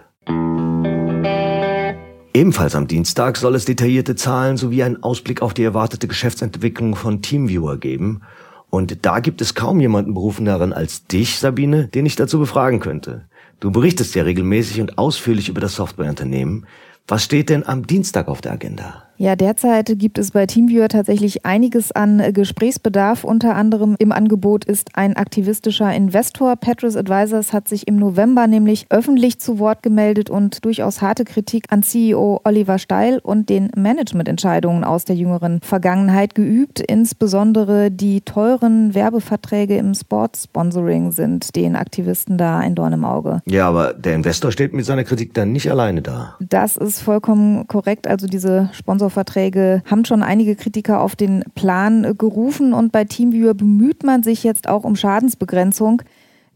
Ebenfalls 2.35 2.75
am 2.75 2.89
Dienstag 2.89 3.37
soll 3.37 3.55
es 3.55 3.67
detaillierte 3.67 4.17
Zahlen 4.17 4.57
sowie 4.57 4.83
einen 4.83 5.03
Ausblick 5.03 5.43
auf 5.43 5.55
die 5.55 5.65
erwartete 5.65 6.09
Geschäftsentwicklung 6.09 6.97
von 6.97 7.23
Teamviewer 7.23 7.77
geben. 7.77 8.23
Und 8.71 9.05
da 9.05 9.21
gibt 9.21 9.43
es 9.43 9.55
kaum 9.55 9.81
jemanden 9.81 10.15
berufeneren 10.15 10.73
als 10.73 11.07
dich, 11.07 11.39
Sabine, 11.39 11.89
den 11.89 12.07
ich 12.07 12.17
dazu 12.17 12.39
befragen 12.39 12.81
könnte. 12.81 13.27
Du 13.61 13.71
berichtest 13.71 14.15
ja 14.15 14.23
regelmäßig 14.23 14.81
und 14.81 14.97
ausführlich 14.97 15.51
über 15.51 15.61
das 15.61 15.75
Softwareunternehmen. 15.77 16.67
Was 17.07 17.25
steht 17.25 17.51
denn 17.51 17.67
am 17.67 17.87
Dienstag 17.87 18.29
auf 18.29 18.41
der 18.41 18.53
Agenda? 18.53 19.03
Ja, 19.23 19.37
derzeit 19.37 20.01
gibt 20.01 20.19
es 20.19 20.33
bei 20.33 20.47
Teamviewer 20.47 20.89
tatsächlich 20.89 21.47
einiges 21.47 21.93
an 21.93 22.19
äh, 22.19 22.33
Gesprächsbedarf. 22.33 23.23
Unter 23.23 23.55
anderem 23.55 23.95
im 24.01 24.11
Angebot 24.11 24.65
ist 24.65 24.97
ein 24.97 25.17
aktivistischer 25.17 25.95
Investor. 25.95 26.57
Petrus 26.57 26.97
Advisors 26.97 27.53
hat 27.53 27.69
sich 27.69 27.87
im 27.87 27.95
November 27.97 28.49
nämlich 28.49 28.87
öffentlich 28.91 29.39
zu 29.39 29.61
Wort 29.61 29.85
gemeldet 29.85 30.29
und 30.29 30.65
durchaus 30.65 31.03
harte 31.03 31.25
Kritik 31.25 31.67
an 31.69 31.85
CEO 31.85 32.41
Oliver 32.43 32.81
Steil 32.81 33.21
und 33.23 33.49
den 33.49 33.71
Managemententscheidungen 33.77 34.83
aus 34.83 35.05
der 35.05 35.15
jüngeren 35.15 35.61
Vergangenheit 35.63 36.35
geübt. 36.35 36.81
Insbesondere 36.81 37.93
die 37.93 38.23
teuren 38.23 38.93
Werbeverträge 38.93 39.77
im 39.77 39.95
Sportsponsoring 39.95 41.13
sind 41.13 41.55
den 41.55 41.77
Aktivisten 41.77 42.39
da 42.39 42.59
ein 42.59 42.75
Dorn 42.75 42.95
im 42.95 43.05
Auge. 43.05 43.41
Ja, 43.47 43.69
aber 43.69 43.93
der 43.93 44.17
Investor 44.17 44.51
steht 44.51 44.73
mit 44.73 44.85
seiner 44.85 45.05
Kritik 45.05 45.33
dann 45.33 45.53
nicht 45.53 45.71
alleine 45.71 46.03
da. 46.03 46.35
Das 46.41 46.77
ist 46.77 46.92
vollkommen 47.01 47.67
korrekt. 47.67 48.07
Also 48.07 48.27
diese 48.27 48.71
Sponsor 48.73 49.11
Verträge 49.11 49.83
haben 49.91 50.05
schon 50.05 50.23
einige 50.23 50.57
Kritiker 50.57 51.01
auf 51.01 51.17
den 51.17 51.45
Plan 51.55 52.17
gerufen 52.17 52.73
und 52.73 52.93
bei 52.93 53.05
Teamviewer 53.05 53.55
bemüht 53.55 54.03
man 54.03 54.23
sich 54.23 54.45
jetzt 54.45 54.69
auch 54.69 54.85
um 54.85 54.97
Schadensbegrenzung. 54.97 56.03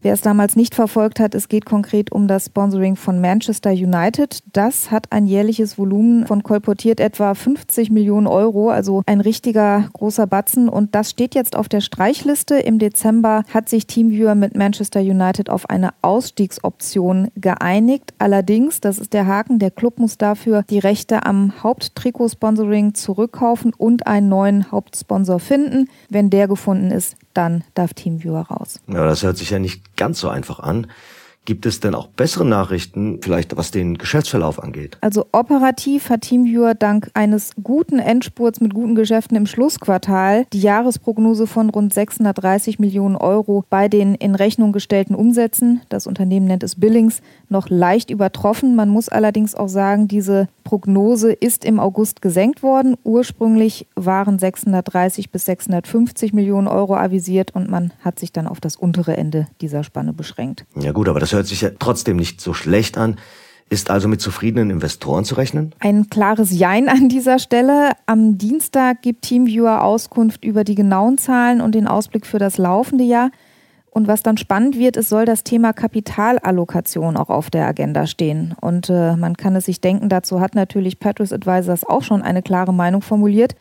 Wer 0.01 0.13
es 0.13 0.21
damals 0.21 0.55
nicht 0.55 0.75
verfolgt 0.75 1.19
hat, 1.19 1.33
es 1.33 1.49
geht 1.49 1.65
konkret 1.65 2.11
um 2.11 2.27
das 2.27 2.45
Sponsoring 2.45 2.95
von 2.95 3.19
Manchester 3.19 3.71
United. 3.71 4.43
Das 4.53 4.91
hat 4.91 5.11
ein 5.11 5.25
jährliches 5.25 5.79
Volumen 5.79 6.27
von 6.27 6.43
kolportiert 6.43 6.99
etwa 6.99 7.33
50 7.33 7.89
Millionen 7.89 8.27
Euro, 8.27 8.69
also 8.69 9.01
ein 9.07 9.21
richtiger 9.21 9.89
großer 9.93 10.27
Batzen. 10.27 10.69
Und 10.69 10.93
das 10.93 11.09
steht 11.09 11.33
jetzt 11.33 11.55
auf 11.55 11.67
der 11.67 11.81
Streichliste. 11.81 12.59
Im 12.59 12.77
Dezember 12.77 13.43
hat 13.51 13.69
sich 13.69 13.87
Teamviewer 13.87 14.35
mit 14.35 14.55
Manchester 14.55 14.99
United 14.99 15.49
auf 15.49 15.67
eine 15.67 15.89
Ausstiegsoption 16.03 17.29
geeinigt. 17.35 18.13
Allerdings, 18.19 18.79
das 18.79 18.99
ist 18.99 19.13
der 19.13 19.25
Haken, 19.25 19.57
der 19.57 19.71
Club 19.71 19.97
muss 19.97 20.19
dafür 20.19 20.63
die 20.69 20.79
Rechte 20.79 21.25
am 21.25 21.63
Haupttrikotsponsoring 21.63 22.93
zurückkaufen 22.93 23.73
und 23.75 24.05
einen 24.05 24.29
neuen 24.29 24.71
Hauptsponsor 24.71 25.39
finden. 25.39 25.89
Wenn 26.09 26.29
der 26.29 26.47
gefunden 26.47 26.91
ist, 26.91 27.15
dann 27.33 27.63
darf 27.75 27.93
Teamviewer 27.93 28.41
raus. 28.41 28.79
Ja, 28.87 29.05
das 29.05 29.23
hört 29.23 29.37
sich 29.37 29.51
ja 29.51 29.59
nicht 29.59 29.96
ganz 29.97 30.19
so 30.19 30.29
einfach 30.29 30.59
an. 30.59 30.87
Gibt 31.47 31.65
es 31.65 31.79
denn 31.79 31.95
auch 31.95 32.07
bessere 32.07 32.43
Nachrichten, 32.43 33.21
vielleicht 33.23 33.55
was 33.55 33.71
den 33.71 33.97
Geschäftsverlauf 33.97 34.61
angeht? 34.61 34.97
Also 34.99 35.27
operativ 35.31 36.09
hat 36.09 36.23
TeamViewer 36.23 36.75
dank 36.75 37.09
eines 37.13 37.51
guten 37.63 37.99
Endspurts 37.99 38.59
mit 38.59 38.73
guten 38.73 38.95
Geschäften 38.95 39.37
im 39.37 39.45
Schlussquartal 39.45 40.45
die 40.51 40.59
Jahresprognose 40.59 41.47
von 41.47 41.69
rund 41.69 41.93
630 41.93 42.79
Millionen 42.79 43.15
Euro 43.15 43.63
bei 43.69 43.87
den 43.87 44.15
in 44.15 44.35
Rechnung 44.35 44.73
gestellten 44.73 45.15
Umsätzen, 45.15 45.79
das 45.87 46.05
Unternehmen 46.05 46.47
nennt 46.47 46.63
es 46.63 46.75
Billings, 46.75 47.21
noch 47.47 47.69
leicht 47.69 48.09
übertroffen. 48.09 48.75
Man 48.75 48.89
muss 48.89 49.07
allerdings 49.07 49.55
auch 49.55 49.69
sagen, 49.69 50.09
diese 50.09 50.49
Prognose 50.65 51.31
ist 51.31 51.63
im 51.63 51.79
August 51.79 52.21
gesenkt 52.21 52.61
worden. 52.61 52.97
Ursprünglich 53.05 53.87
waren 53.95 54.37
630 54.37 55.31
bis 55.31 55.45
650 55.45 56.33
Millionen 56.33 56.67
Euro 56.67 56.97
avisiert 56.97 57.51
und 57.55 57.69
man 57.69 57.93
hat 58.01 58.19
sich 58.19 58.33
dann 58.33 58.47
auf 58.47 58.59
das 58.59 58.75
untere 58.75 59.15
Ende 59.15 59.47
dieser 59.61 59.85
Spanne 59.85 60.11
beschränkt. 60.11 60.65
Ja 60.75 60.91
gut, 60.91 61.07
aber 61.07 61.21
das 61.21 61.36
hört 61.37 61.47
sich 61.47 61.61
ja 61.61 61.69
trotzdem 61.79 62.17
nicht 62.17 62.41
so 62.41 62.53
schlecht 62.53 62.97
an. 62.97 63.17
Ist 63.69 63.89
also 63.89 64.07
mit 64.07 64.21
zufriedenen 64.21 64.69
Investoren 64.69 65.25
zu 65.25 65.35
rechnen? 65.35 65.73
Ein 65.79 66.09
klares 66.09 66.57
Jein 66.57 66.87
an 66.87 67.09
dieser 67.09 67.37
Stelle. 67.37 67.91
Am 68.05 68.37
Dienstag 68.37 69.01
gibt 69.01 69.23
Teamviewer 69.23 69.83
Auskunft 69.83 70.45
über 70.45 70.63
die 70.63 70.75
genauen 70.75 71.17
Zahlen 71.17 71.59
und 71.59 71.75
den 71.75 71.87
Ausblick 71.87 72.25
für 72.25 72.39
das 72.39 72.57
laufende 72.57 73.03
Jahr. 73.03 73.29
Und 73.89 74.07
was 74.07 74.23
dann 74.23 74.37
spannend 74.37 74.77
wird, 74.77 74.95
es 74.95 75.09
soll 75.09 75.25
das 75.25 75.43
Thema 75.43 75.73
Kapitalallokation 75.73 77.17
auch 77.17 77.29
auf 77.29 77.49
der 77.49 77.65
Agenda 77.65 78.05
stehen. 78.05 78.55
Und 78.61 78.89
äh, 78.89 79.15
man 79.15 79.35
kann 79.35 79.55
es 79.55 79.65
sich 79.65 79.81
denken, 79.81 80.07
dazu 80.07 80.39
hat 80.39 80.55
natürlich 80.55 80.99
Petrus 80.99 81.33
Advisors 81.33 81.83
auch 81.83 82.03
schon 82.03 82.21
eine 82.21 82.43
klare 82.43 82.73
Meinung 82.73 83.01
formuliert. 83.01 83.55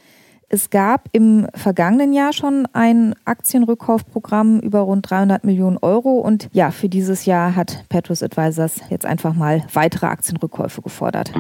Es 0.49 0.71
gab 0.71 1.09
im 1.11 1.49
vergangenen 1.55 2.12
Jahr 2.12 2.33
schon 2.33 2.69
ein 2.73 3.17
Aktienrückkaufprogramm 3.25 4.61
über 4.61 4.79
rund 4.79 5.11
300 5.11 5.43
Millionen 5.43 5.76
Euro 5.79 6.21
und 6.21 6.49
ja, 6.53 6.71
für 6.71 6.88
dieses 6.88 7.25
Jahr 7.26 7.57
hat 7.57 7.85
Petrus 7.88 8.23
Advisors 8.23 8.81
jetzt 8.88 9.05
einfach 9.05 9.35
mal 9.35 9.67
weitere 9.73 10.07
Aktienrückkäufe 10.07 10.83
gefordert. 10.83 11.33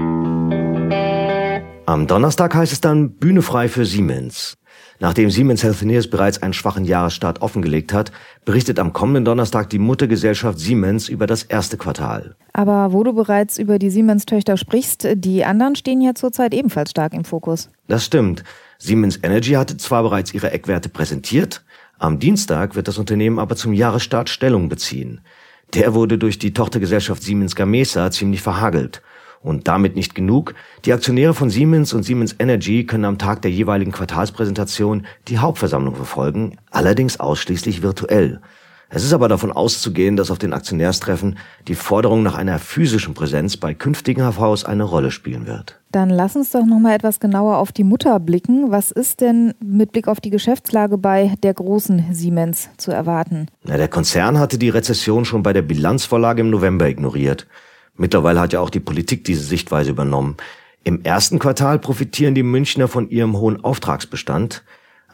Am 1.86 2.08
Donnerstag 2.08 2.56
heißt 2.56 2.72
es 2.72 2.80
dann 2.80 3.12
Bühne 3.12 3.42
frei 3.42 3.68
für 3.68 3.84
Siemens. 3.86 4.56
Nachdem 4.98 5.30
Siemens 5.30 5.62
Healthineers 5.62 6.10
bereits 6.10 6.42
einen 6.42 6.52
schwachen 6.52 6.84
Jahresstart 6.84 7.42
offengelegt 7.42 7.92
hat, 7.92 8.10
berichtet 8.44 8.80
am 8.80 8.92
kommenden 8.92 9.24
Donnerstag 9.24 9.70
die 9.70 9.78
Muttergesellschaft 9.78 10.58
Siemens 10.58 11.08
über 11.08 11.28
das 11.28 11.44
erste 11.44 11.76
Quartal. 11.76 12.34
Aber 12.52 12.92
wo 12.92 13.04
du 13.04 13.12
bereits 13.12 13.56
über 13.56 13.78
die 13.78 13.90
Siemens-Töchter 13.90 14.56
sprichst, 14.56 15.06
die 15.14 15.44
anderen 15.44 15.76
stehen 15.76 16.00
ja 16.00 16.14
zurzeit 16.14 16.54
ebenfalls 16.54 16.90
stark 16.90 17.14
im 17.14 17.24
Fokus. 17.24 17.70
Das 17.86 18.04
stimmt. 18.04 18.42
Siemens 18.78 19.18
Energy 19.22 19.52
hatte 19.52 19.76
zwar 19.76 20.02
bereits 20.02 20.34
ihre 20.34 20.50
Eckwerte 20.50 20.88
präsentiert, 20.88 21.62
am 21.98 22.18
Dienstag 22.18 22.76
wird 22.76 22.88
das 22.88 22.98
Unternehmen 22.98 23.38
aber 23.38 23.56
zum 23.56 23.72
Jahresstart 23.72 24.28
Stellung 24.28 24.68
beziehen. 24.68 25.22
Der 25.72 25.94
wurde 25.94 26.18
durch 26.18 26.38
die 26.38 26.52
Tochtergesellschaft 26.52 27.22
Siemens 27.22 27.56
Gamesa 27.56 28.10
ziemlich 28.10 28.42
verhagelt. 28.42 29.00
Und 29.40 29.68
damit 29.68 29.96
nicht 29.96 30.14
genug. 30.14 30.54
Die 30.84 30.92
Aktionäre 30.92 31.32
von 31.32 31.50
Siemens 31.50 31.94
und 31.94 32.02
Siemens 32.02 32.36
Energy 32.38 32.84
können 32.84 33.04
am 33.04 33.18
Tag 33.18 33.42
der 33.42 33.50
jeweiligen 33.50 33.92
Quartalspräsentation 33.92 35.06
die 35.28 35.38
Hauptversammlung 35.38 35.94
verfolgen, 35.94 36.58
allerdings 36.70 37.18
ausschließlich 37.18 37.82
virtuell. 37.82 38.40
Es 38.88 39.02
ist 39.02 39.12
aber 39.12 39.28
davon 39.28 39.52
auszugehen, 39.52 40.16
dass 40.16 40.30
auf 40.30 40.38
den 40.38 40.52
Aktionärstreffen 40.52 41.38
die 41.66 41.74
Forderung 41.74 42.22
nach 42.22 42.34
einer 42.34 42.58
physischen 42.58 43.14
Präsenz 43.14 43.56
bei 43.56 43.72
künftigen 43.72 44.22
HVs 44.22 44.64
eine 44.64 44.84
Rolle 44.84 45.10
spielen 45.10 45.46
wird. 45.46 45.80
Dann 45.96 46.10
lass 46.10 46.36
uns 46.36 46.50
doch 46.50 46.66
noch 46.66 46.78
mal 46.78 46.94
etwas 46.94 47.20
genauer 47.20 47.56
auf 47.56 47.72
die 47.72 47.82
Mutter 47.82 48.20
blicken. 48.20 48.70
Was 48.70 48.90
ist 48.90 49.22
denn 49.22 49.54
mit 49.64 49.92
Blick 49.92 50.08
auf 50.08 50.20
die 50.20 50.28
Geschäftslage 50.28 50.98
bei 50.98 51.32
der 51.42 51.54
großen 51.54 52.12
Siemens 52.12 52.68
zu 52.76 52.90
erwarten? 52.90 53.46
Na, 53.64 53.78
der 53.78 53.88
Konzern 53.88 54.38
hatte 54.38 54.58
die 54.58 54.68
Rezession 54.68 55.24
schon 55.24 55.42
bei 55.42 55.54
der 55.54 55.62
Bilanzvorlage 55.62 56.42
im 56.42 56.50
November 56.50 56.86
ignoriert. 56.86 57.46
Mittlerweile 57.94 58.40
hat 58.40 58.52
ja 58.52 58.60
auch 58.60 58.68
die 58.68 58.78
Politik 58.78 59.24
diese 59.24 59.40
Sichtweise 59.40 59.88
übernommen. 59.88 60.36
Im 60.84 61.02
ersten 61.02 61.38
Quartal 61.38 61.78
profitieren 61.78 62.34
die 62.34 62.42
Münchner 62.42 62.88
von 62.88 63.08
ihrem 63.08 63.38
hohen 63.38 63.64
Auftragsbestand. 63.64 64.64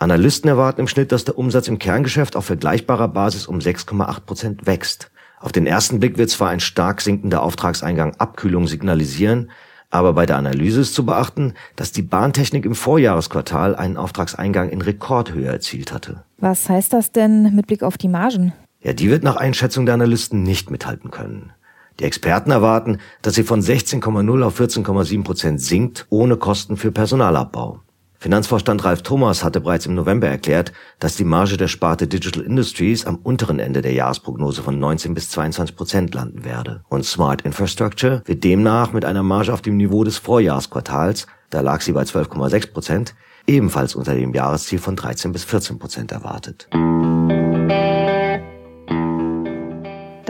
Analysten 0.00 0.48
erwarten 0.48 0.80
im 0.80 0.88
Schnitt, 0.88 1.12
dass 1.12 1.24
der 1.24 1.38
Umsatz 1.38 1.68
im 1.68 1.78
Kerngeschäft 1.78 2.34
auf 2.34 2.46
vergleichbarer 2.46 3.06
Basis 3.06 3.46
um 3.46 3.60
6,8 3.60 4.20
Prozent 4.22 4.66
wächst. 4.66 5.12
Auf 5.38 5.52
den 5.52 5.68
ersten 5.68 6.00
Blick 6.00 6.18
wird 6.18 6.30
zwar 6.30 6.48
ein 6.48 6.58
stark 6.58 7.02
sinkender 7.02 7.44
Auftragseingang 7.44 8.16
Abkühlung 8.16 8.66
signalisieren, 8.66 9.48
aber 9.92 10.14
bei 10.14 10.24
der 10.24 10.38
Analyse 10.38 10.80
ist 10.80 10.94
zu 10.94 11.04
beachten, 11.04 11.52
dass 11.76 11.92
die 11.92 12.00
Bahntechnik 12.00 12.64
im 12.64 12.74
Vorjahresquartal 12.74 13.76
einen 13.76 13.98
Auftragseingang 13.98 14.70
in 14.70 14.80
Rekordhöhe 14.80 15.46
erzielt 15.46 15.92
hatte. 15.92 16.24
Was 16.38 16.68
heißt 16.68 16.94
das 16.94 17.12
denn 17.12 17.54
mit 17.54 17.66
Blick 17.66 17.82
auf 17.82 17.98
die 17.98 18.08
Margen? 18.08 18.54
Ja, 18.80 18.94
die 18.94 19.10
wird 19.10 19.22
nach 19.22 19.36
Einschätzung 19.36 19.84
der 19.84 19.94
Analysten 19.94 20.42
nicht 20.42 20.70
mithalten 20.70 21.10
können. 21.10 21.52
Die 22.00 22.04
Experten 22.04 22.50
erwarten, 22.50 22.98
dass 23.20 23.34
sie 23.34 23.44
von 23.44 23.60
16,0 23.60 24.42
auf 24.42 24.58
14,7 24.58 25.24
Prozent 25.24 25.60
sinkt, 25.60 26.06
ohne 26.08 26.38
Kosten 26.38 26.78
für 26.78 26.90
Personalabbau. 26.90 27.80
Finanzvorstand 28.22 28.84
Ralf 28.84 29.02
Thomas 29.02 29.42
hatte 29.42 29.60
bereits 29.60 29.86
im 29.86 29.96
November 29.96 30.28
erklärt, 30.28 30.72
dass 31.00 31.16
die 31.16 31.24
Marge 31.24 31.56
der 31.56 31.66
Sparte 31.66 32.06
Digital 32.06 32.44
Industries 32.44 33.04
am 33.04 33.16
unteren 33.16 33.58
Ende 33.58 33.82
der 33.82 33.94
Jahresprognose 33.94 34.62
von 34.62 34.78
19 34.78 35.12
bis 35.12 35.28
22 35.30 35.74
Prozent 35.74 36.14
landen 36.14 36.44
werde. 36.44 36.84
Und 36.88 37.04
Smart 37.04 37.42
Infrastructure 37.42 38.22
wird 38.24 38.44
demnach 38.44 38.92
mit 38.92 39.04
einer 39.04 39.24
Marge 39.24 39.52
auf 39.52 39.60
dem 39.60 39.76
Niveau 39.76 40.04
des 40.04 40.18
Vorjahresquartals, 40.18 41.26
da 41.50 41.62
lag 41.62 41.80
sie 41.80 41.90
bei 41.90 42.02
12,6 42.02 42.72
Prozent, 42.72 43.14
ebenfalls 43.48 43.96
unter 43.96 44.14
dem 44.14 44.32
Jahresziel 44.32 44.78
von 44.78 44.94
13 44.94 45.32
bis 45.32 45.42
14 45.42 45.80
Prozent 45.80 46.12
erwartet. 46.12 46.68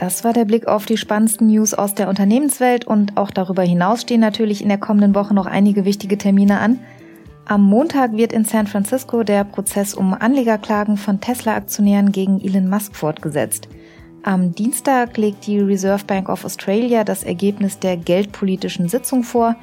Das 0.02 0.24
war 0.24 0.32
der 0.32 0.46
Blick 0.46 0.66
auf 0.66 0.84
die 0.86 0.96
spannendsten 0.96 1.46
News 1.46 1.74
aus 1.74 1.94
der 1.94 2.08
Unternehmenswelt 2.08 2.86
und 2.86 3.18
auch 3.18 3.30
darüber 3.30 3.62
hinaus 3.62 4.00
stehen 4.00 4.20
natürlich 4.20 4.62
in 4.62 4.68
der 4.68 4.78
kommenden 4.78 5.14
Woche 5.14 5.34
noch 5.34 5.46
einige 5.46 5.84
wichtige 5.84 6.16
Termine 6.16 6.58
an. 6.58 6.80
Am 7.52 7.64
Montag 7.64 8.16
wird 8.16 8.32
in 8.32 8.46
San 8.46 8.66
Francisco 8.66 9.24
der 9.24 9.44
Prozess 9.44 9.92
um 9.92 10.14
Anlegerklagen 10.14 10.96
von 10.96 11.20
Tesla-Aktionären 11.20 12.10
gegen 12.10 12.40
Elon 12.40 12.66
Musk 12.66 12.96
fortgesetzt. 12.96 13.68
Am 14.22 14.54
Dienstag 14.54 15.18
legt 15.18 15.46
die 15.46 15.58
Reserve 15.58 16.02
Bank 16.06 16.30
of 16.30 16.46
Australia 16.46 17.04
das 17.04 17.24
Ergebnis 17.24 17.78
der 17.78 17.98
geldpolitischen 17.98 18.88
Sitzung 18.88 19.22
vor 19.22 19.54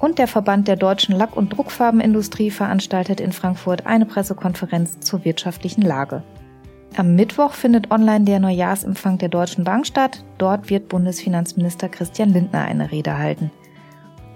und 0.00 0.18
der 0.18 0.26
Verband 0.26 0.66
der 0.66 0.74
deutschen 0.74 1.14
Lack- 1.14 1.36
und 1.36 1.56
Druckfarbenindustrie 1.56 2.50
veranstaltet 2.50 3.20
in 3.20 3.30
Frankfurt 3.30 3.86
eine 3.86 4.06
Pressekonferenz 4.06 4.98
zur 4.98 5.24
wirtschaftlichen 5.24 5.82
Lage. 5.82 6.24
Am 6.96 7.14
Mittwoch 7.14 7.52
findet 7.52 7.92
online 7.92 8.24
der 8.24 8.40
Neujahrsempfang 8.40 9.18
der 9.18 9.28
Deutschen 9.28 9.62
Bank 9.62 9.86
statt. 9.86 10.24
Dort 10.38 10.68
wird 10.68 10.88
Bundesfinanzminister 10.88 11.88
Christian 11.88 12.30
Lindner 12.30 12.62
eine 12.62 12.90
Rede 12.90 13.16
halten. 13.18 13.52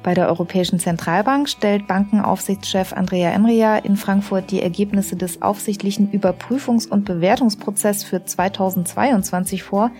Bei 0.04 0.12
der 0.12 0.28
Europäischen 0.28 0.78
Zentralbank 0.78 1.48
stellt 1.48 1.86
Bankenaufsichtschef 1.86 2.92
Andrea 2.92 3.30
Enria 3.30 3.78
in 3.78 3.96
Frankfurt 3.96 4.50
die 4.50 4.60
Ergebnisse 4.60 5.16
des 5.16 5.40
aufsichtlichen 5.40 6.12
Überprüfungs- 6.12 6.86
und 6.86 7.06
Bewertungsprozesses 7.06 8.04
für 8.04 8.22
2022 8.22 9.62
vor. 9.62 9.90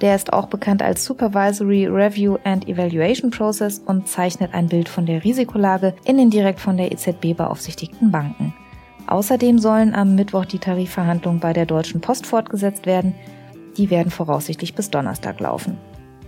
Der 0.00 0.16
ist 0.16 0.32
auch 0.32 0.46
bekannt 0.46 0.82
als 0.82 1.04
Supervisory 1.04 1.86
Review 1.86 2.38
and 2.42 2.66
Evaluation 2.68 3.30
Process 3.30 3.82
und 3.84 4.08
zeichnet 4.08 4.54
ein 4.54 4.66
Bild 4.66 4.88
von 4.88 5.04
der 5.04 5.22
Risikolage 5.24 5.94
in 6.06 6.16
den 6.16 6.30
direkt 6.30 6.58
von 6.58 6.78
der 6.78 6.90
EZB 6.90 7.36
beaufsichtigten 7.36 8.10
Banken. 8.10 8.54
Außerdem 9.08 9.58
sollen 9.58 9.94
am 9.94 10.14
Mittwoch 10.14 10.46
die 10.46 10.58
Tarifverhandlungen 10.58 11.38
bei 11.38 11.52
der 11.52 11.66
Deutschen 11.66 12.00
Post 12.00 12.26
fortgesetzt 12.26 12.86
werden. 12.86 13.14
Die 13.76 13.90
werden 13.90 14.10
voraussichtlich 14.10 14.74
bis 14.74 14.88
Donnerstag 14.88 15.38
laufen. 15.38 15.76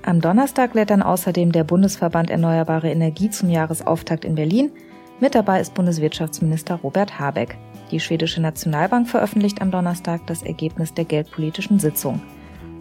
Am 0.04 0.21
Donnerstag 0.21 0.75
lädt 0.75 0.90
dann 0.90 1.02
außerdem 1.02 1.52
der 1.52 1.62
Bundesverband 1.62 2.28
Erneuerbare 2.28 2.90
Energie 2.90 3.30
zum 3.30 3.50
Jahresauftakt 3.50 4.25
in 4.25 4.35
Berlin. 4.35 4.73
Mit 5.21 5.37
dabei 5.37 5.61
ist 5.61 5.75
Bundeswirtschaftsminister 5.75 6.75
Robert 6.82 7.21
Habeck. 7.21 7.56
Die 7.92 8.00
schwedische 8.00 8.40
Nationalbank 8.40 9.09
veröffentlicht 9.09 9.62
am 9.62 9.71
Donnerstag 9.71 10.26
das 10.26 10.42
Ergebnis 10.42 10.92
der 10.92 11.04
geldpolitischen 11.04 11.78
Sitzung. 11.78 12.21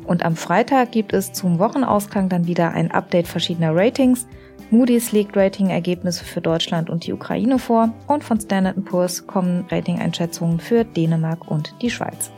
Und 0.07 0.25
am 0.25 0.35
Freitag 0.35 0.91
gibt 0.91 1.13
es 1.13 1.31
zum 1.31 1.59
Wochenausklang 1.59 2.27
dann 2.27 2.47
wieder 2.47 2.71
ein 2.71 2.89
Update 2.89 3.27
verschiedener 3.27 3.75
Ratings. 3.75 4.25
Moody's 4.71 5.11
legt 5.11 5.37
Rating-Ergebnisse 5.37 6.25
für 6.25 6.41
Deutschland 6.41 6.89
und 6.89 7.05
die 7.05 7.13
Ukraine 7.13 7.59
vor 7.59 7.93
und 8.07 8.23
von 8.23 8.41
Standard 8.41 8.83
Poor's 8.83 9.27
kommen 9.27 9.65
Rating-Einschätzungen 9.69 10.59
für 10.59 10.85
Dänemark 10.85 11.47
und 11.47 11.75
die 11.83 11.91
Schweiz. 11.91 12.31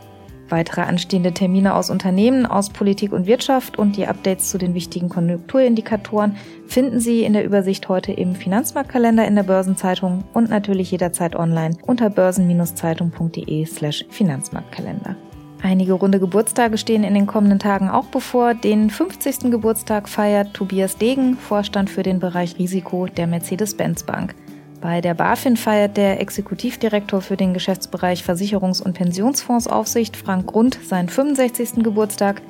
Weitere 0.49 0.81
anstehende 0.81 1.31
Termine 1.31 1.73
aus 1.73 1.89
Unternehmen, 1.89 2.45
aus 2.45 2.69
Politik 2.69 3.11
und 3.11 3.25
Wirtschaft 3.25 3.79
und 3.79 3.97
die 3.97 4.07
Updates 4.07 4.49
zu 4.49 4.57
den 4.57 4.73
wichtigen 4.73 5.09
Konjunkturindikatoren 5.09 6.35
finden 6.67 6.99
Sie 6.99 7.23
in 7.23 7.33
der 7.33 7.45
Übersicht 7.45 7.89
heute 7.89 8.11
im 8.11 8.35
Finanzmarktkalender 8.35 9.25
in 9.25 9.35
der 9.35 9.43
Börsenzeitung 9.43 10.23
und 10.33 10.49
natürlich 10.49 10.91
jederzeit 10.91 11.35
online 11.35 11.77
unter 11.83 12.09
börsen-zeitung.de 12.09 13.65
slash 13.65 14.05
Finanzmarktkalender. 14.09 15.15
Einige 15.63 15.93
runde 15.93 16.19
Geburtstage 16.19 16.77
stehen 16.77 17.05
in 17.05 17.13
den 17.13 17.25
kommenden 17.25 17.57
Tagen 17.57 17.89
auch 17.89 18.07
bevor. 18.07 18.53
Den 18.53 18.89
50. 18.89 19.49
Geburtstag 19.49 20.09
feiert 20.09 20.53
Tobias 20.53 20.97
Degen, 20.97 21.37
Vorstand 21.37 21.89
für 21.89 22.03
den 22.03 22.19
Bereich 22.19 22.59
Risiko 22.59 23.05
der 23.05 23.27
Mercedes-Benz 23.27 24.03
Bank. 24.03 24.35
Bei 24.83 24.99
der 24.99 25.13
BaFin 25.13 25.55
feiert 25.55 25.95
der 25.95 26.19
Exekutivdirektor 26.19 27.21
für 27.21 27.37
den 27.37 27.53
Geschäftsbereich 27.53 28.21
Versicherungs- 28.21 28.83
und 28.83 28.91
Pensionsfondsaufsicht 28.95 30.17
Frank 30.17 30.47
Grund 30.47 30.77
seinen 30.83 31.07
65. 31.07 31.81
Geburtstag. 31.85 32.41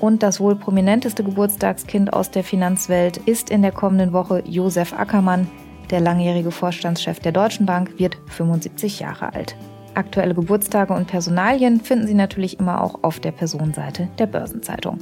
Und 0.00 0.24
das 0.24 0.40
wohl 0.40 0.56
prominenteste 0.56 1.22
Geburtstagskind 1.22 2.12
aus 2.12 2.32
der 2.32 2.42
Finanzwelt 2.42 3.18
ist 3.18 3.50
in 3.50 3.62
der 3.62 3.70
kommenden 3.70 4.12
Woche 4.12 4.42
Josef 4.48 4.92
Ackermann. 4.92 5.48
Der 5.90 6.00
langjährige 6.00 6.50
Vorstandschef 6.50 7.20
der 7.20 7.30
Deutschen 7.30 7.66
Bank 7.66 8.00
wird 8.00 8.18
75 8.26 8.98
Jahre 8.98 9.32
alt. 9.32 9.54
Aktuelle 9.94 10.34
Geburtstage 10.34 10.92
und 10.92 11.06
Personalien 11.06 11.80
finden 11.80 12.08
Sie 12.08 12.14
natürlich 12.14 12.58
immer 12.58 12.82
auch 12.82 13.04
auf 13.04 13.20
der 13.20 13.30
Personenseite 13.30 14.08
der 14.18 14.26
Börsenzeitung. 14.26 14.98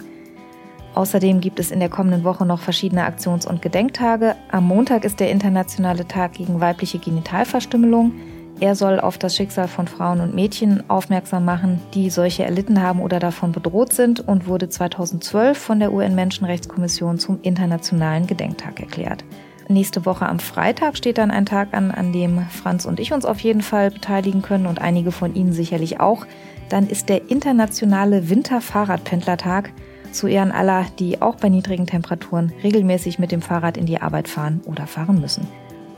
Außerdem 0.94 1.40
gibt 1.40 1.60
es 1.60 1.70
in 1.70 1.80
der 1.80 1.88
kommenden 1.88 2.24
Woche 2.24 2.44
noch 2.44 2.60
verschiedene 2.60 3.04
Aktions- 3.04 3.46
und 3.46 3.62
Gedenktage. 3.62 4.34
Am 4.50 4.66
Montag 4.66 5.04
ist 5.04 5.20
der 5.20 5.30
internationale 5.30 6.08
Tag 6.08 6.32
gegen 6.34 6.60
weibliche 6.60 6.98
Genitalverstümmelung. 6.98 8.12
Er 8.60 8.74
soll 8.74 8.98
auf 8.98 9.18
das 9.18 9.36
Schicksal 9.36 9.68
von 9.68 9.86
Frauen 9.86 10.20
und 10.20 10.34
Mädchen 10.34 10.82
aufmerksam 10.90 11.44
machen, 11.44 11.80
die 11.94 12.10
solche 12.10 12.44
erlitten 12.44 12.82
haben 12.82 13.00
oder 13.00 13.20
davon 13.20 13.52
bedroht 13.52 13.92
sind 13.92 14.26
und 14.26 14.48
wurde 14.48 14.68
2012 14.68 15.56
von 15.56 15.78
der 15.78 15.92
UN-Menschenrechtskommission 15.92 17.20
zum 17.20 17.38
Internationalen 17.42 18.26
Gedenktag 18.26 18.80
erklärt. 18.80 19.24
Nächste 19.68 20.06
Woche 20.06 20.26
am 20.26 20.40
Freitag 20.40 20.96
steht 20.96 21.18
dann 21.18 21.30
ein 21.30 21.46
Tag 21.46 21.68
an, 21.72 21.92
an 21.92 22.12
dem 22.12 22.40
Franz 22.48 22.84
und 22.84 22.98
ich 22.98 23.12
uns 23.12 23.24
auf 23.24 23.38
jeden 23.40 23.60
Fall 23.62 23.90
beteiligen 23.90 24.42
können 24.42 24.66
und 24.66 24.80
einige 24.80 25.12
von 25.12 25.34
Ihnen 25.34 25.52
sicherlich 25.52 26.00
auch. 26.00 26.26
Dann 26.68 26.88
ist 26.88 27.08
der 27.08 27.30
internationale 27.30 28.28
Winterfahrradpendlertag 28.28 29.72
zu 30.12 30.26
Ehren 30.26 30.52
aller, 30.52 30.86
die 30.98 31.22
auch 31.22 31.36
bei 31.36 31.48
niedrigen 31.48 31.86
Temperaturen 31.86 32.52
regelmäßig 32.62 33.18
mit 33.18 33.32
dem 33.32 33.42
Fahrrad 33.42 33.76
in 33.76 33.86
die 33.86 34.00
Arbeit 34.00 34.28
fahren 34.28 34.60
oder 34.66 34.86
fahren 34.86 35.20
müssen. 35.20 35.46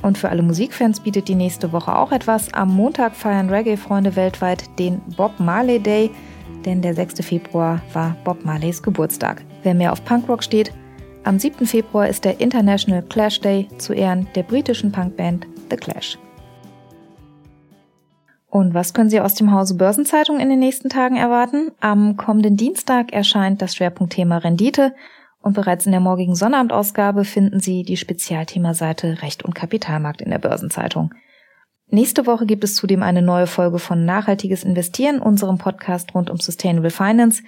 Und 0.03 0.17
für 0.17 0.31
alle 0.31 0.43
Musikfans 0.43 1.01
bietet 1.01 1.29
die 1.29 1.35
nächste 1.35 1.73
Woche 1.73 1.95
auch 1.95 2.13
etwas. 2.13 2.53
Am 2.55 2.75
Montag 2.75 3.15
feiern 3.15 3.51
Reggae-Freunde 3.51 4.17
weltweit 4.17 4.79
den 4.79 5.01
Bob 5.17 5.39
Marley 5.39 5.79
Day, 5.79 6.11
denn 6.65 6.81
der 6.81 6.95
6. 6.95 7.25
Februar 7.25 7.83
war 7.93 8.17
Bob 8.25 8.45
Marleys 8.45 8.83
Geburtstag. 8.83 9.43
Wer 9.63 9.75
mehr 9.75 9.93
auf 9.93 10.05
Punkrock 10.05 10.43
steht, 10.43 10.73
am 11.25 11.39
7. 11.39 11.67
Februar 11.67 12.09
ist 12.09 12.25
der 12.25 12.41
International 12.41 13.03
Clash 13.03 13.41
Day 13.41 13.69
zu 13.77 13.93
Ehren 13.93 14.27
der 14.35 14.43
britischen 14.43 14.91
Punkband 14.91 15.47
The 15.69 15.77
Clash. 15.77 16.19
Und 18.51 18.75
was 18.75 18.93
können 18.93 19.11
Sie 19.11 19.21
aus 19.21 19.35
dem 19.35 19.53
Hause 19.53 19.77
Börsenzeitung 19.77 20.41
in 20.41 20.49
den 20.49 20.59
nächsten 20.59 20.89
Tagen 20.89 21.17
erwarten? 21.17 21.71
Am 21.79 22.17
kommenden 22.17 22.57
Dienstag 22.57 23.13
erscheint 23.13 23.63
das 23.63 23.77
Schwerpunktthema 23.77 24.39
Rendite 24.39 24.93
und 25.41 25.55
bereits 25.55 25.87
in 25.87 25.93
der 25.93 26.01
morgigen 26.01 26.35
Sonnabendausgabe 26.35 27.25
finden 27.25 27.61
Sie 27.61 27.85
die 27.85 27.97
Spezialthemaseite 27.97 29.23
Recht 29.23 29.45
und 29.45 29.55
Kapitalmarkt 29.55 30.21
in 30.21 30.31
der 30.31 30.39
Börsenzeitung. 30.39 31.15
Nächste 31.89 32.27
Woche 32.27 32.45
gibt 32.45 32.65
es 32.65 32.75
zudem 32.75 33.05
eine 33.05 33.23
neue 33.23 33.47
Folge 33.47 33.79
von 33.79 34.05
Nachhaltiges 34.05 34.65
Investieren, 34.65 35.21
unserem 35.21 35.59
Podcast 35.59 36.15
rund 36.15 36.29
um 36.29 36.39
Sustainable 36.39 36.91
Finance. 36.91 37.43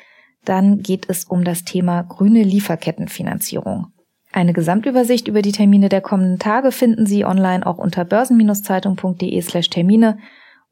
Dann 0.45 0.79
geht 0.79 1.11
es 1.11 1.25
um 1.25 1.43
das 1.43 1.65
Thema 1.65 2.03
grüne 2.03 2.45
Lieferkettenfinanzierung. 2.45 3.89
Eine 4.33 4.53
Gesamtübersicht 4.53 5.29
über 5.29 5.43
die 5.43 5.53
Termine 5.53 5.89
der 5.89 6.01
kommenden 6.01 6.39
Tage 6.39 6.73
finden 6.73 7.07
Sie 7.07 7.25
online 7.25 7.67
auch 7.67 7.79
unter 7.79 8.05
börsen-zeitung.de 8.05 9.41
slash 9.43 9.69
Termine 9.69 10.19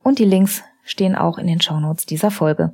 und 0.02 0.19
die 0.19 0.25
Links 0.25 0.62
stehen 0.85 1.14
auch 1.14 1.38
in 1.38 1.47
den 1.47 1.61
Shownotes 1.61 2.07
dieser 2.07 2.30
Folge. 2.30 2.73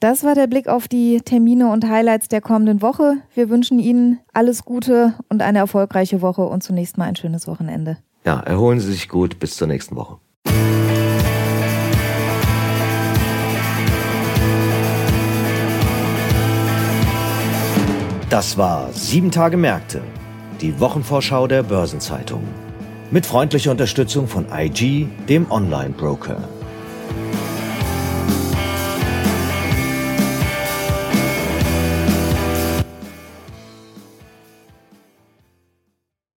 Das 0.00 0.24
war 0.24 0.34
der 0.34 0.46
Blick 0.46 0.68
auf 0.68 0.88
die 0.88 1.22
Termine 1.22 1.72
und 1.72 1.88
Highlights 1.88 2.28
der 2.28 2.42
kommenden 2.42 2.82
Woche. 2.82 3.16
Wir 3.34 3.48
wünschen 3.48 3.78
Ihnen 3.78 4.18
alles 4.34 4.64
Gute 4.64 5.14
und 5.30 5.40
eine 5.40 5.58
erfolgreiche 5.58 6.20
Woche 6.20 6.42
und 6.42 6.62
zunächst 6.62 6.98
mal 6.98 7.06
ein 7.06 7.16
schönes 7.16 7.48
Wochenende. 7.48 7.96
Ja, 8.24 8.40
erholen 8.40 8.78
Sie 8.78 8.92
sich 8.92 9.08
gut. 9.08 9.38
Bis 9.38 9.56
zur 9.56 9.68
nächsten 9.68 9.96
Woche. 9.96 10.18
Das 18.28 18.58
war 18.58 18.92
Sieben 18.92 19.30
Tage 19.30 19.56
Märkte, 19.56 20.02
die 20.60 20.78
Wochenvorschau 20.78 21.46
der 21.46 21.62
Börsenzeitung. 21.62 22.42
Mit 23.10 23.24
freundlicher 23.24 23.70
Unterstützung 23.70 24.26
von 24.26 24.46
IG, 24.52 25.06
dem 25.28 25.50
Online-Broker. 25.50 26.55